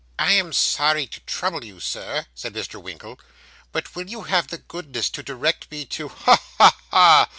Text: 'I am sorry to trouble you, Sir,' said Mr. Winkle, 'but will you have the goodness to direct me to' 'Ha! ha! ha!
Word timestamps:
'I 0.17 0.31
am 0.33 0.51
sorry 0.53 1.05
to 1.05 1.19
trouble 1.27 1.63
you, 1.63 1.79
Sir,' 1.79 2.25
said 2.33 2.55
Mr. 2.55 2.81
Winkle, 2.81 3.19
'but 3.71 3.93
will 3.95 4.09
you 4.09 4.23
have 4.23 4.47
the 4.47 4.57
goodness 4.57 5.11
to 5.11 5.21
direct 5.21 5.69
me 5.69 5.85
to' 5.85 6.07
'Ha! 6.09 6.41
ha! 6.57 6.75
ha! 6.89 7.29